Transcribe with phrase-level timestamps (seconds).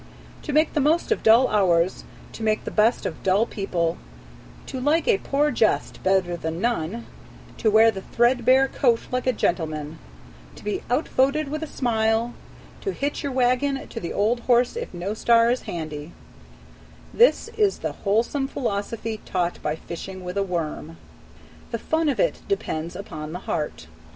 [0.41, 3.99] To make the most of dull hours, to make the best of dull people,
[4.65, 7.05] to like a poor jest better than none,
[7.59, 9.99] to wear the threadbare coat like a gentleman,
[10.55, 12.33] to be outvoted with a smile,
[12.81, 16.13] to hitch your wagon to the old horse if no star is handy,
[17.13, 20.97] this is the wholesome philosophy taught by fishing with a worm.
[21.69, 23.85] The fun of it depends upon the heart.